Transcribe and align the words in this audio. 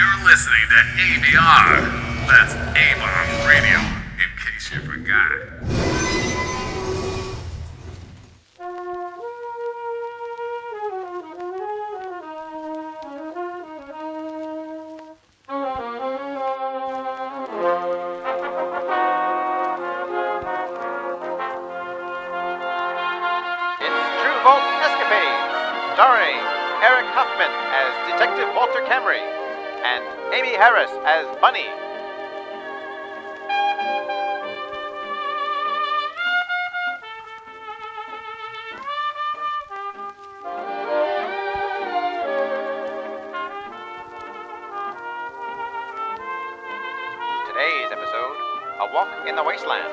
You're 0.00 0.24
listening 0.24 0.64
to 0.70 0.80
ABR. 0.96 1.84
That's 2.26 2.54
A-Bomb 2.54 3.46
Radio, 3.46 3.76
in 4.16 4.30
case 4.40 4.72
you 4.72 4.80
forgot. 4.80 5.28
Starring 25.92 26.40
Eric 26.80 27.04
Huffman 27.12 27.52
as 27.76 27.92
Detective 28.08 28.48
Walter 28.56 28.80
Camry 28.88 29.20
and 29.82 30.04
Amy 30.34 30.54
Harris 30.54 30.90
as 31.04 31.24
Bunny. 31.40 31.64
Today's 47.48 47.90
episode 47.90 48.36
A 48.80 48.90
Walk 48.92 49.08
in 49.26 49.34
the 49.34 49.42
Wasteland. 49.42 49.88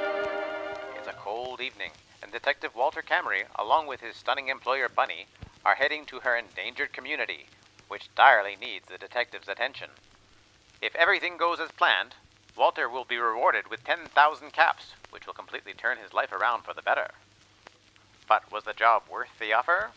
It's 0.98 1.08
a 1.08 1.14
cold 1.14 1.62
evening, 1.62 1.92
and 2.22 2.32
Detective 2.32 2.76
Walter 2.76 3.02
Camry, 3.02 3.44
along 3.56 3.88
with 3.88 4.02
his 4.02 4.18
stunning 4.18 4.50
employer 4.50 4.90
Bunny, 4.90 5.28
are 5.64 5.76
heading 5.76 6.06
to 6.08 6.20
her 6.20 6.36
endangered 6.36 6.92
community, 6.92 7.46
which 7.88 8.14
direly 8.16 8.56
needs 8.56 8.88
the 8.88 8.98
detective's 8.98 9.48
attention. 9.48 9.90
If 10.82 10.96
everything 10.96 11.38
goes 11.38 11.60
as 11.60 11.72
planned, 11.72 12.16
Walter 12.56 12.90
will 12.90 13.06
be 13.06 13.18
rewarded 13.18 13.70
with 13.70 13.84
10,000 13.84 14.52
caps, 14.52 14.94
which 15.12 15.28
will 15.28 15.34
completely 15.34 15.74
turn 15.74 15.98
his 15.98 16.14
life 16.14 16.32
around 16.32 16.64
for 16.64 16.74
the 16.74 16.82
better. 16.82 17.12
But 18.28 18.52
was 18.52 18.64
the 18.64 18.74
job 18.74 19.04
worth 19.12 19.30
the 19.40 19.54
offer? 19.54 19.92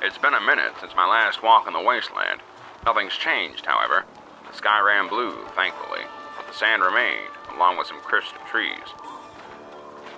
It's 0.00 0.18
been 0.18 0.34
a 0.34 0.40
minute 0.40 0.74
since 0.80 0.94
my 0.94 1.06
last 1.06 1.42
walk 1.42 1.66
in 1.66 1.72
the 1.72 1.80
wasteland. 1.80 2.40
Nothing's 2.86 3.16
changed, 3.16 3.66
however. 3.66 4.04
The 4.48 4.56
sky 4.56 4.80
ran 4.80 5.08
blue, 5.08 5.44
thankfully, 5.56 6.02
but 6.36 6.46
the 6.46 6.54
sand 6.54 6.82
remained, 6.82 7.34
along 7.54 7.78
with 7.78 7.88
some 7.88 8.00
crisp 8.00 8.34
trees. 8.48 8.94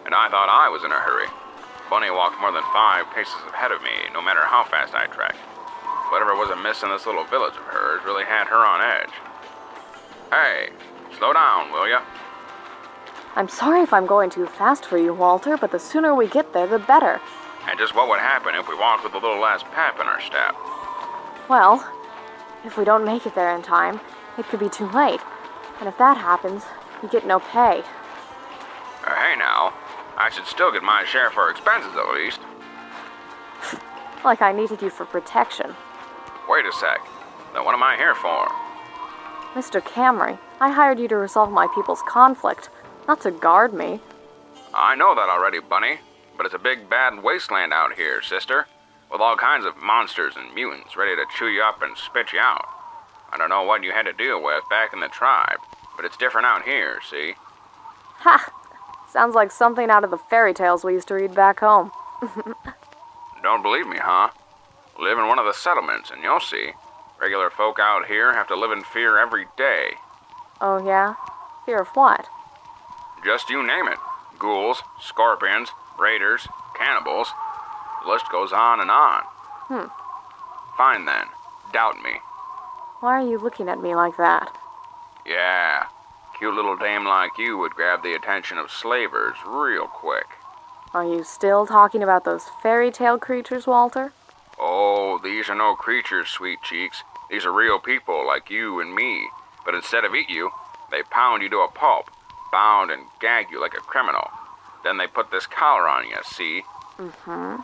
And 0.04 0.14
I 0.14 0.28
thought 0.28 0.48
I 0.50 0.69
was 0.69 0.84
in 0.84 0.92
a 0.92 1.00
hurry. 1.00 1.28
Bunny 1.91 2.10
walked 2.10 2.41
more 2.41 2.52
than 2.52 2.62
five 2.72 3.10
paces 3.12 3.34
ahead 3.52 3.72
of 3.72 3.83
me, 3.83 3.91
no 4.14 4.22
matter 4.22 4.41
how 4.46 4.62
fast 4.62 4.94
I 4.94 5.06
trekked. 5.06 5.42
Whatever 6.14 6.34
was 6.34 6.48
amiss 6.50 6.82
in 6.84 6.88
this 6.88 7.05
little 7.05 7.24
village 7.24 7.55
of 7.55 7.66
hers 7.66 8.00
really 8.05 8.24
had 8.24 8.47
her 8.47 8.62
on 8.64 8.80
edge. 8.80 9.10
Hey, 10.30 10.70
slow 11.19 11.32
down, 11.32 11.72
will 11.72 11.88
ya? 11.88 12.02
I'm 13.34 13.48
sorry 13.48 13.82
if 13.82 13.92
I'm 13.92 14.06
going 14.06 14.31
too 14.31 14.47
fast 14.47 14.87
for 14.87 14.98
you, 14.98 15.12
Walter, 15.12 15.56
but 15.56 15.72
the 15.72 15.78
sooner 15.78 16.15
we 16.15 16.28
get 16.28 16.53
there, 16.53 16.66
the 16.66 16.78
better. 16.78 17.20
And 17.69 17.78
just 17.78 17.94
what 17.94 18.09
would 18.09 18.20
happen 18.20 18.54
if 18.54 18.69
we 18.69 18.75
walked 18.76 19.04
with 19.04 19.15
a 19.15 19.19
little 19.19 19.41
less 19.41 19.62
pep 19.75 20.00
in 20.00 20.06
our 20.06 20.20
step? 20.20 20.54
Well, 21.48 21.84
if 22.65 22.76
we 22.76 22.84
don't 22.84 23.04
make 23.04 23.26
it 23.26 23.34
there 23.34 23.54
in 23.54 23.62
time, 23.62 24.00
it 24.38 24.47
could 24.47 24.60
be 24.60 24.69
too 24.69 24.88
late. 24.91 25.20
And 25.81 25.88
if 25.88 25.98
that 25.98 26.16
happens, 26.16 26.62
you 27.03 27.09
get 27.09 27.26
no 27.26 27.41
pay. 27.41 27.82
Uh, 29.04 29.15
hey 29.15 29.36
now, 29.36 29.72
I 30.20 30.28
should 30.28 30.47
still 30.47 30.70
get 30.70 30.82
my 30.82 31.03
share 31.06 31.31
for 31.31 31.48
expenses 31.48 31.97
at 31.97 32.12
least. 32.12 32.41
Like 34.22 34.42
I 34.42 34.53
needed 34.53 34.82
you 34.82 34.91
for 34.91 35.06
protection. 35.06 35.75
Wait 36.47 36.66
a 36.66 36.72
sec. 36.72 37.00
Then 37.54 37.64
what 37.64 37.75
am 37.75 37.82
I 37.82 37.97
here 37.97 38.14
for? 38.14 38.47
Mr. 39.54 39.80
Camry, 39.80 40.38
I 40.60 40.70
hired 40.70 40.98
you 40.98 41.09
to 41.09 41.16
resolve 41.16 41.50
my 41.50 41.66
people's 41.75 42.03
conflict, 42.03 42.69
not 43.09 43.22
to 43.22 43.30
guard 43.30 43.72
me. 43.72 43.98
I 44.75 44.94
know 44.94 45.14
that 45.14 45.30
already, 45.30 45.59
Bunny, 45.59 46.00
but 46.36 46.44
it's 46.44 46.54
a 46.54 46.59
big 46.59 46.91
bad 46.91 47.22
wasteland 47.22 47.72
out 47.72 47.94
here, 47.94 48.20
sister, 48.20 48.66
with 49.10 49.22
all 49.22 49.36
kinds 49.36 49.64
of 49.64 49.78
monsters 49.78 50.34
and 50.36 50.54
mutants 50.54 50.97
ready 50.97 51.16
to 51.16 51.25
chew 51.34 51.48
you 51.48 51.62
up 51.62 51.80
and 51.80 51.97
spit 51.97 52.34
you 52.34 52.41
out. 52.41 52.69
I 53.32 53.38
don't 53.38 53.48
know 53.48 53.62
what 53.62 53.82
you 53.82 53.92
had 53.92 54.04
to 54.04 54.12
deal 54.12 54.42
with 54.42 54.69
back 54.69 54.92
in 54.92 55.00
the 55.00 55.09
tribe, 55.09 55.60
but 55.97 56.04
it's 56.04 56.19
different 56.19 56.47
out 56.47 56.64
here, 56.64 56.98
see? 57.09 57.32
Ha! 58.19 58.59
Sounds 59.12 59.34
like 59.34 59.50
something 59.50 59.91
out 59.91 60.04
of 60.04 60.10
the 60.10 60.19
fairy 60.19 60.54
tales 60.54 60.84
we 60.84 60.93
used 60.93 61.09
to 61.09 61.15
read 61.15 61.34
back 61.34 61.60
home. 61.60 61.91
Don't 63.43 63.62
believe 63.62 63.87
me, 63.87 63.97
huh? 63.98 64.28
Live 64.98 65.19
in 65.19 65.26
one 65.26 65.38
of 65.38 65.47
the 65.47 65.53
settlements 65.53 66.10
and 66.10 66.22
you'll 66.22 66.41
see. 66.41 66.72
Regular 67.21 67.50
folk 67.50 67.78
out 67.81 68.06
here 68.06 68.32
have 68.32 68.47
to 68.48 68.56
live 68.56 68.71
in 68.71 68.84
fear 68.84 69.19
every 69.19 69.47
day. 69.56 69.94
Oh, 70.60 70.84
yeah? 70.84 71.15
Fear 71.66 71.81
of 71.81 71.88
what? 71.88 72.28
Just 73.25 73.50
you 73.50 73.66
name 73.66 73.88
it. 73.88 73.98
Ghouls, 74.38 74.82
scorpions, 75.00 75.71
raiders, 75.98 76.47
cannibals. 76.78 77.28
The 78.04 78.10
list 78.10 78.27
goes 78.31 78.53
on 78.53 78.81
and 78.81 78.91
on. 78.91 79.22
Hmm. 79.69 79.88
Fine 80.77 81.04
then. 81.04 81.27
Doubt 81.72 82.03
me. 82.03 82.21
Why 83.00 83.15
are 83.15 83.27
you 83.27 83.38
looking 83.38 83.69
at 83.69 83.82
me 83.82 83.94
like 83.94 84.16
that? 84.19 84.56
Yeah. 85.27 85.87
Cute 86.41 86.55
little 86.55 86.75
dame 86.75 87.05
like 87.05 87.37
you 87.37 87.59
would 87.59 87.73
grab 87.73 88.03
the 88.03 88.15
attention 88.15 88.56
of 88.56 88.71
slavers 88.71 89.37
real 89.47 89.87
quick. 89.87 90.25
Are 90.95 91.05
you 91.05 91.23
still 91.23 91.67
talking 91.67 92.03
about 92.03 92.25
those 92.25 92.47
fairy 92.62 92.91
tale 92.91 93.19
creatures, 93.19 93.67
Walter? 93.67 94.15
Oh, 94.59 95.21
these 95.23 95.51
are 95.51 95.55
no 95.55 95.75
creatures, 95.75 96.31
sweet 96.31 96.62
cheeks. 96.62 97.03
These 97.28 97.45
are 97.45 97.53
real 97.53 97.78
people 97.78 98.27
like 98.27 98.49
you 98.49 98.81
and 98.81 98.95
me. 98.95 99.28
But 99.67 99.75
instead 99.75 100.06
of 100.06 100.15
eat 100.15 100.31
you, 100.31 100.51
they 100.91 101.03
pound 101.11 101.43
you 101.43 101.51
to 101.51 101.59
a 101.59 101.69
pulp, 101.69 102.11
bound 102.51 102.91
and 102.91 103.03
gag 103.21 103.49
you 103.51 103.61
like 103.61 103.75
a 103.75 103.81
criminal. 103.81 104.31
Then 104.83 104.97
they 104.97 105.09
put 105.09 105.31
this 105.31 105.45
collar 105.45 105.87
on 105.87 106.09
you, 106.09 106.17
see? 106.25 106.62
Mm-hmm. 106.97 107.61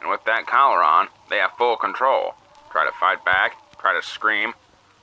And 0.00 0.10
with 0.10 0.24
that 0.24 0.46
collar 0.46 0.82
on, 0.82 1.08
they 1.28 1.36
have 1.36 1.58
full 1.58 1.76
control. 1.76 2.36
Try 2.72 2.86
to 2.86 2.92
fight 2.98 3.22
back, 3.22 3.58
try 3.78 3.92
to 3.92 4.00
scream. 4.00 4.54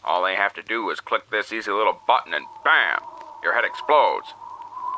All 0.03 0.23
they 0.23 0.33
have 0.33 0.55
to 0.55 0.63
do 0.63 0.89
is 0.89 0.99
click 0.99 1.29
this 1.29 1.53
easy 1.53 1.69
little 1.69 2.01
button 2.07 2.33
and 2.33 2.47
bam! 2.65 3.01
Your 3.43 3.53
head 3.53 3.65
explodes. 3.65 4.33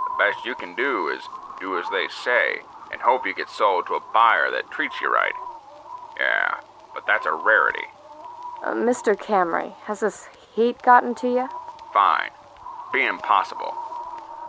The 0.06 0.24
best 0.24 0.46
you 0.46 0.56
can 0.56 0.76
do 0.76 1.08
is 1.08 1.24
do 1.60 1.78
as 1.78 1.86
they 1.92 2.08
say 2.24 2.62
and 2.92 3.02
hope 3.02 3.26
you 3.26 3.34
get 3.34 3.50
sold 3.50 3.88
to 3.88 3.96
a 3.96 4.04
buyer 4.14 4.52
that 4.52 4.70
treats 4.70 5.02
you 5.02 5.12
right. 5.12 5.34
Yeah, 6.20 6.62
but 6.94 7.08
that's 7.08 7.26
a 7.26 7.34
rarity. 7.34 7.88
Uh, 8.64 8.74
Mr. 8.74 9.16
Camry, 9.16 9.74
has 9.86 10.02
this 10.02 10.28
heat 10.56 10.82
gotten 10.84 11.16
to 11.16 11.28
you? 11.28 11.50
Fine. 11.92 12.30
Be 12.94 13.04
impossible. 13.04 13.74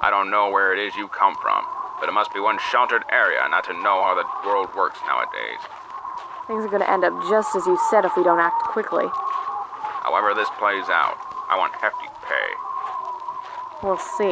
I 0.03 0.11
don't 0.11 0.31
know 0.31 0.51
where 0.51 0.77
it 0.77 0.79
is 0.79 0.95
you 0.95 1.09
come 1.09 1.35
from, 1.41 1.65
but 1.99 2.09
it 2.09 2.13
must 2.13 2.35
be 2.35 2.41
one 2.41 2.59
sheltered 2.71 3.03
area 3.11 3.41
not 3.49 3.65
to 3.65 3.73
know 3.73 4.05
how 4.05 4.15
the 4.15 4.27
world 4.47 4.69
works 4.77 5.01
nowadays. 5.09 5.65
Things 6.47 6.63
are 6.65 6.69
gonna 6.69 6.85
end 6.85 7.05
up 7.05 7.17
just 7.31 7.57
as 7.57 7.65
you 7.67 7.79
said 7.91 8.05
if 8.05 8.13
we 8.17 8.23
don't 8.23 8.39
act 8.39 8.63
quickly. 8.65 9.07
However 10.05 10.35
this 10.35 10.51
plays 10.61 10.85
out, 10.93 11.17
I 11.49 11.57
want 11.57 11.73
hefty. 11.81 12.14
We'll 13.85 13.99
see. 13.99 14.25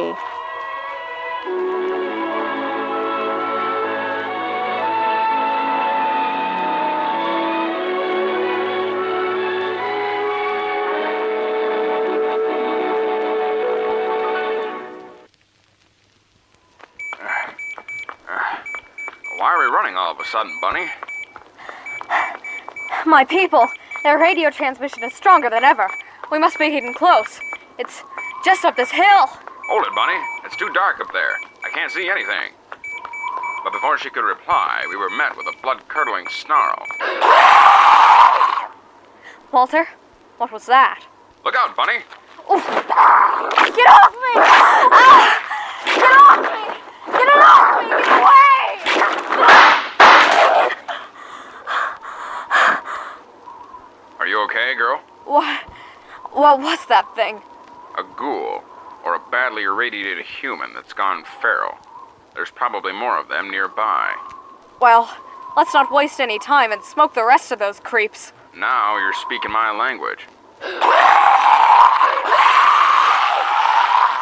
Why 19.37 19.51
are 19.51 19.59
we 19.59 19.65
running 19.65 19.95
all 19.95 20.13
of 20.13 20.19
a 20.19 20.25
sudden, 20.25 20.57
Bunny? 20.61 20.87
My 23.05 23.23
people, 23.23 23.67
their 24.01 24.17
radio 24.17 24.49
transmission 24.49 25.03
is 25.03 25.13
stronger 25.13 25.51
than 25.51 25.63
ever. 25.63 25.87
We 26.31 26.39
must 26.39 26.57
be 26.57 26.71
getting 26.71 26.95
close. 26.95 27.39
It's 27.77 28.01
just 28.43 28.65
up 28.65 28.75
this 28.75 28.91
hill. 28.91 29.29
Hold 29.69 29.85
it, 29.85 29.95
Bunny. 29.95 30.19
It's 30.45 30.55
too 30.55 30.69
dark 30.73 30.99
up 30.99 31.11
there. 31.13 31.37
I 31.63 31.69
can't 31.73 31.91
see 31.91 32.09
anything. 32.09 32.53
But 33.63 33.71
before 33.71 33.97
she 33.97 34.09
could 34.09 34.25
reply, 34.25 34.85
we 34.89 34.95
were 34.97 35.09
met 35.09 35.37
with 35.37 35.47
a 35.47 35.53
blood 35.61 35.87
curdling 35.87 36.27
snarl. 36.29 36.85
Walter, 39.51 39.87
what 40.37 40.51
was 40.51 40.65
that? 40.65 41.05
Look 41.45 41.55
out, 41.55 41.75
Bunny! 41.75 41.99
Get 42.49 42.57
off 42.57 44.11
me! 44.11 44.33
Ah! 44.35 45.39
Get 45.85 46.03
off 46.11 46.39
me! 46.43 46.63
Get 47.13 47.27
it 47.27 47.39
off 47.39 47.79
me! 47.79 47.87
Get 47.89 48.09
away! 48.19 48.53
Are 54.19 54.27
you 54.27 54.43
okay, 54.45 54.75
girl? 54.75 54.99
What? 55.25 55.61
What 56.31 56.59
was 56.59 56.85
that 56.87 57.15
thing? 57.15 57.41
A 57.97 58.03
ghoul, 58.17 58.63
badly 59.33 59.63
irradiated 59.63 60.23
human 60.23 60.75
that's 60.75 60.93
gone 60.93 61.23
feral. 61.41 61.73
There's 62.35 62.51
probably 62.51 62.93
more 62.93 63.19
of 63.19 63.29
them 63.29 63.49
nearby. 63.49 64.13
Well, 64.79 65.09
let's 65.57 65.73
not 65.73 65.91
waste 65.91 66.19
any 66.19 66.37
time 66.37 66.71
and 66.71 66.83
smoke 66.83 67.15
the 67.15 67.25
rest 67.25 67.51
of 67.51 67.57
those 67.57 67.79
creeps. 67.79 68.31
Now 68.55 68.95
you're 68.99 69.11
speaking 69.13 69.51
my 69.51 69.71
language. 69.71 70.27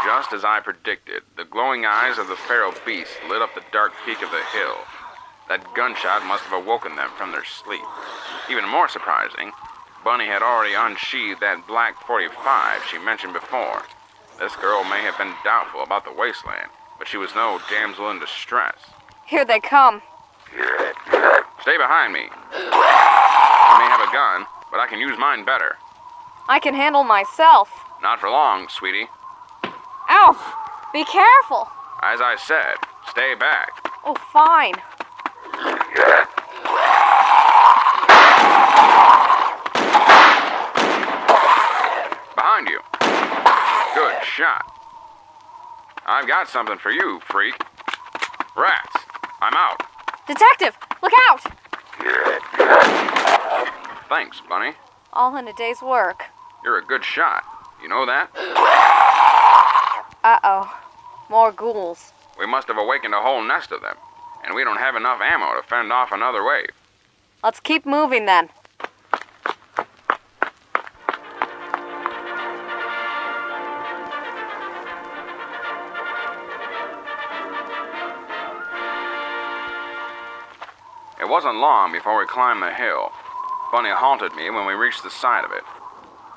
Just 0.08 0.32
as 0.32 0.46
I 0.46 0.62
predicted, 0.64 1.24
the 1.36 1.44
glowing 1.44 1.84
eyes 1.86 2.18
of 2.18 2.30
the 2.30 2.38
feral 2.38 2.74
beast 2.86 3.12
lit 3.28 3.42
up 3.42 3.54
the 3.54 3.68
dark 3.74 3.92
peak 4.06 4.22
of 4.22 4.32
the 4.32 4.46
hill. 4.58 4.78
That 5.50 5.76
gunshot 5.76 6.26
must 6.26 6.44
have 6.46 6.64
awoken 6.64 6.96
them 6.96 7.10
from 7.18 7.34
their 7.34 7.44
sleep. 7.44 7.84
Even 8.50 8.66
more 8.66 8.88
surprising, 8.88 9.52
Bunny 10.06 10.28
had 10.28 10.42
already 10.42 10.74
unsheathed 10.74 11.42
that 11.42 11.68
black 11.68 12.02
45 12.08 12.86
she 12.90 12.98
mentioned 12.98 13.34
before. 13.34 13.84
This 14.40 14.56
girl 14.56 14.84
may 14.84 15.02
have 15.02 15.18
been 15.18 15.34
doubtful 15.44 15.84
about 15.84 16.04
the 16.04 16.12
wasteland, 16.12 16.70
but 16.98 17.08
she 17.08 17.18
was 17.18 17.36
no 17.36 17.60
damsel 17.70 18.10
in 18.10 18.20
distress. 18.20 18.76
Here 19.26 19.46
they 19.46 19.60
come. 19.60 20.02
Stay 21.62 21.78
behind 21.78 22.12
me. 22.12 22.28
I 22.52 23.78
may 23.80 23.88
have 23.88 24.02
a 24.02 24.12
gun, 24.12 24.46
but 24.72 24.80
I 24.80 24.88
can 24.88 25.00
use 25.00 25.18
mine 25.18 25.46
better. 25.46 25.78
I 26.50 26.60
can 26.60 26.74
handle 26.74 27.04
myself. 27.04 27.70
Not 28.02 28.20
for 28.20 28.30
long, 28.30 28.68
sweetie. 28.68 29.08
Ow! 30.10 30.90
Be 30.92 31.06
careful. 31.06 31.70
As 32.02 32.20
I 32.20 32.36
said, 32.36 32.76
stay 33.10 33.36
back. 33.36 33.70
Oh, 34.04 34.16
fine. 34.34 34.74
Behind 42.36 42.68
you. 42.68 42.82
Good 43.94 44.16
shot. 44.36 44.66
I've 46.06 46.28
got 46.28 46.48
something 46.48 46.78
for 46.78 46.92
you, 46.92 47.20
freak. 47.26 47.56
Rats. 48.56 48.96
I'm 49.42 49.54
out. 49.54 49.82
Detective, 50.28 50.78
look 51.02 51.14
out! 51.30 51.42
Thanks, 54.08 54.42
Bunny. 54.48 54.74
All 55.14 55.36
in 55.38 55.48
a 55.48 55.54
day's 55.54 55.82
work. 55.82 56.26
You're 56.64 56.78
a 56.78 56.86
good 56.86 57.04
shot. 57.04 57.44
You 57.82 57.90
know 57.90 58.06
that? 58.06 58.30
Uh 60.24 60.40
oh. 60.44 60.80
More 61.30 61.52
ghouls. 61.52 62.14
We 62.40 62.46
must 62.46 62.68
have 62.68 62.78
awakened 62.78 63.14
a 63.14 63.22
whole 63.22 63.44
nest 63.44 63.72
of 63.72 63.82
them, 63.82 63.96
and 64.46 64.56
we 64.56 64.64
don't 64.64 64.78
have 64.78 64.96
enough 64.96 65.20
ammo 65.22 65.60
to 65.60 65.68
fend 65.68 65.92
off 65.92 66.12
another 66.12 66.46
wave. 66.46 66.70
Let's 67.44 67.60
keep 67.60 67.86
moving 67.86 68.26
then. 68.26 68.50
Wasn't 81.42 81.58
long 81.58 81.92
before 81.92 82.20
we 82.20 82.26
climbed 82.28 82.62
the 82.62 82.70
hill. 82.70 83.10
Bunny 83.72 83.90
halted 83.90 84.36
me 84.38 84.52
when 84.52 84.68
we 84.68 84.78
reached 84.78 85.02
the 85.02 85.10
side 85.10 85.44
of 85.44 85.52
it. 85.52 85.64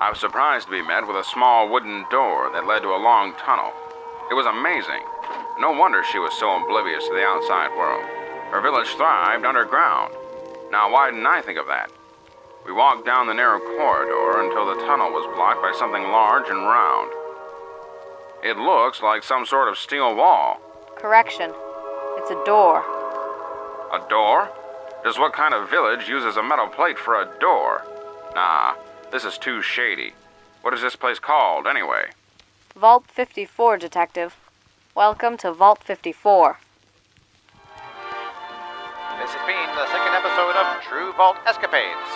I 0.00 0.08
was 0.08 0.18
surprised 0.18 0.64
to 0.64 0.72
be 0.72 0.80
met 0.80 1.06
with 1.06 1.20
a 1.20 1.28
small 1.28 1.68
wooden 1.68 2.06
door 2.10 2.48
that 2.54 2.64
led 2.64 2.80
to 2.80 2.96
a 2.96 3.04
long 3.04 3.34
tunnel. 3.36 3.68
It 4.30 4.34
was 4.34 4.48
amazing. 4.48 5.04
No 5.60 5.76
wonder 5.76 6.00
she 6.00 6.16
was 6.16 6.32
so 6.40 6.56
oblivious 6.56 7.04
to 7.04 7.12
the 7.12 7.20
outside 7.20 7.76
world. 7.76 8.00
Her 8.48 8.64
village 8.64 8.88
thrived 8.96 9.44
underground. 9.44 10.14
Now, 10.72 10.90
why 10.90 11.10
didn't 11.10 11.28
I 11.28 11.42
think 11.42 11.58
of 11.58 11.66
that? 11.68 11.92
We 12.64 12.72
walked 12.72 13.04
down 13.04 13.26
the 13.26 13.36
narrow 13.36 13.60
corridor 13.60 14.40
until 14.40 14.64
the 14.64 14.80
tunnel 14.88 15.12
was 15.12 15.28
blocked 15.36 15.60
by 15.60 15.76
something 15.76 16.08
large 16.08 16.48
and 16.48 16.64
round. 16.64 17.12
It 18.40 18.56
looks 18.56 19.02
like 19.02 19.22
some 19.22 19.44
sort 19.44 19.68
of 19.68 19.76
steel 19.76 20.16
wall. 20.16 20.62
Correction. 20.96 21.52
It's 22.16 22.30
a 22.30 22.40
door. 22.48 22.80
A 23.92 24.00
door? 24.08 24.48
Just 25.04 25.20
what 25.20 25.34
kind 25.34 25.52
of 25.52 25.68
village 25.68 26.08
uses 26.08 26.38
a 26.38 26.42
metal 26.42 26.66
plate 26.66 26.98
for 26.98 27.20
a 27.20 27.28
door? 27.38 27.84
Nah, 28.34 28.72
this 29.12 29.22
is 29.26 29.36
too 29.36 29.60
shady. 29.60 30.14
What 30.62 30.72
is 30.72 30.80
this 30.80 30.96
place 30.96 31.18
called, 31.18 31.66
anyway? 31.66 32.08
Vault 32.74 33.04
54, 33.08 33.76
Detective. 33.76 34.34
Welcome 34.94 35.36
to 35.44 35.52
Vault 35.52 35.84
54. 35.84 36.58
This 39.20 39.28
has 39.28 39.44
been 39.44 39.68
the 39.76 39.86
second 39.92 40.16
episode 40.16 40.56
of 40.56 40.80
True 40.88 41.12
Vault 41.20 41.36
Escapades. 41.44 42.08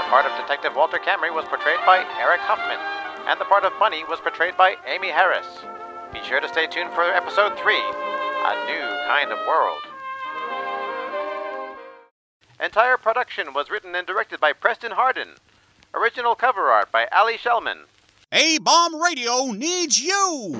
The 0.00 0.08
part 0.08 0.24
of 0.24 0.32
Detective 0.40 0.74
Walter 0.74 0.96
Camry 0.96 1.28
was 1.28 1.44
portrayed 1.44 1.84
by 1.84 2.08
Eric 2.18 2.40
Huffman, 2.40 2.80
and 3.28 3.38
the 3.38 3.44
part 3.44 3.64
of 3.64 3.78
Bunny 3.78 4.02
was 4.08 4.20
portrayed 4.20 4.56
by 4.56 4.76
Amy 4.88 5.10
Harris. 5.10 5.60
Be 6.10 6.24
sure 6.24 6.40
to 6.40 6.48
stay 6.48 6.68
tuned 6.68 6.94
for 6.94 7.04
episode 7.04 7.52
3 7.58 7.74
A 7.76 8.64
New 8.64 8.88
Kind 9.12 9.30
of 9.30 9.38
World. 9.46 9.93
Entire 12.62 12.96
production 12.96 13.52
was 13.52 13.70
written 13.70 13.94
and 13.94 14.06
directed 14.06 14.40
by 14.40 14.52
Preston 14.52 14.92
Hardin. 14.92 15.30
Original 15.92 16.34
cover 16.34 16.70
art 16.70 16.90
by 16.92 17.06
Ali 17.12 17.36
Shellman. 17.36 17.84
A 18.32 18.58
Bomb 18.58 19.00
Radio 19.00 19.52
needs 19.52 20.00
you! 20.00 20.54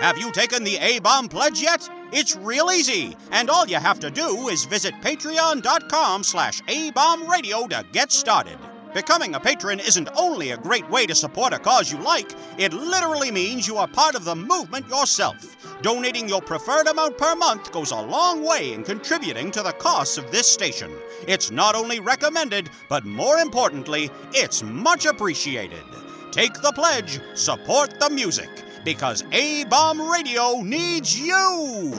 Have 0.00 0.18
you 0.18 0.32
taken 0.32 0.64
the 0.64 0.78
A 0.78 0.98
Bomb 0.98 1.28
pledge 1.28 1.62
yet? 1.62 1.88
It's 2.12 2.36
real 2.36 2.70
easy, 2.70 3.16
and 3.30 3.48
all 3.48 3.66
you 3.66 3.76
have 3.76 4.00
to 4.00 4.10
do 4.10 4.48
is 4.48 4.64
visit 4.64 4.94
patreon.com 5.00 6.24
slash 6.24 6.60
abombradio 6.62 7.68
to 7.70 7.86
get 7.92 8.12
started. 8.12 8.58
Becoming 8.92 9.34
a 9.34 9.40
patron 9.40 9.80
isn't 9.80 10.10
only 10.16 10.50
a 10.50 10.58
great 10.58 10.88
way 10.90 11.06
to 11.06 11.14
support 11.14 11.54
a 11.54 11.58
cause 11.58 11.90
you 11.90 11.98
like, 11.98 12.32
it 12.58 12.74
literally 12.74 13.30
means 13.30 13.66
you 13.66 13.78
are 13.78 13.88
part 13.88 14.14
of 14.14 14.24
the 14.24 14.36
movement 14.36 14.88
yourself. 14.88 15.56
Donating 15.82 16.28
your 16.28 16.40
preferred 16.40 16.86
amount 16.86 17.18
per 17.18 17.34
month 17.34 17.72
goes 17.72 17.90
a 17.90 18.00
long 18.00 18.44
way 18.44 18.72
in 18.72 18.84
contributing 18.84 19.50
to 19.50 19.64
the 19.64 19.72
costs 19.72 20.16
of 20.16 20.30
this 20.30 20.46
station. 20.46 20.92
It's 21.26 21.50
not 21.50 21.74
only 21.74 21.98
recommended, 21.98 22.70
but 22.88 23.04
more 23.04 23.38
importantly, 23.38 24.08
it's 24.32 24.62
much 24.62 25.06
appreciated. 25.06 25.82
Take 26.30 26.54
the 26.54 26.70
pledge, 26.70 27.18
support 27.34 27.98
the 27.98 28.10
music, 28.10 28.48
because 28.84 29.24
A 29.32 29.64
Bomb 29.64 30.00
Radio 30.00 30.60
needs 30.60 31.18
you! 31.18 31.92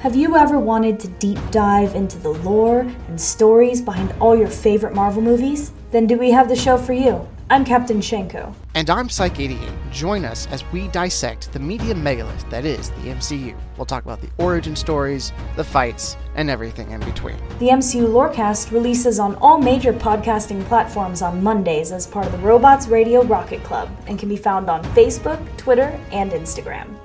Have 0.00 0.16
you 0.16 0.36
ever 0.36 0.58
wanted 0.58 0.98
to 1.00 1.08
deep 1.08 1.38
dive 1.52 1.94
into 1.94 2.18
the 2.18 2.30
lore 2.30 2.80
and 2.80 3.20
stories 3.20 3.80
behind 3.80 4.12
all 4.18 4.36
your 4.36 4.48
favorite 4.48 4.94
Marvel 4.94 5.22
movies? 5.22 5.70
Then 5.90 6.06
do 6.06 6.18
we 6.18 6.30
have 6.30 6.48
the 6.48 6.56
show 6.56 6.76
for 6.76 6.92
you? 6.92 7.26
I'm 7.50 7.64
Captain 7.64 8.00
Shenko. 8.00 8.54
And 8.74 8.90
I'm 8.90 9.08
Psych88. 9.08 9.90
Join 9.90 10.26
us 10.26 10.46
as 10.48 10.62
we 10.70 10.88
dissect 10.88 11.50
the 11.54 11.58
media 11.58 11.94
megalith 11.94 12.48
that 12.50 12.66
is 12.66 12.90
the 12.90 13.08
MCU. 13.08 13.56
We'll 13.78 13.86
talk 13.86 14.04
about 14.04 14.20
the 14.20 14.28
origin 14.36 14.76
stories, 14.76 15.32
the 15.56 15.64
fights, 15.64 16.18
and 16.34 16.50
everything 16.50 16.90
in 16.90 17.00
between. 17.00 17.38
The 17.58 17.68
MCU 17.68 18.06
Lorecast 18.06 18.70
releases 18.70 19.18
on 19.18 19.36
all 19.36 19.58
major 19.58 19.94
podcasting 19.94 20.62
platforms 20.66 21.22
on 21.22 21.42
Mondays 21.42 21.90
as 21.90 22.06
part 22.06 22.26
of 22.26 22.32
the 22.32 22.38
Robots 22.38 22.88
Radio 22.88 23.22
Rocket 23.22 23.64
Club 23.64 23.88
and 24.06 24.18
can 24.18 24.28
be 24.28 24.36
found 24.36 24.68
on 24.68 24.84
Facebook, 24.92 25.40
Twitter, 25.56 25.98
and 26.12 26.32
Instagram. 26.32 26.98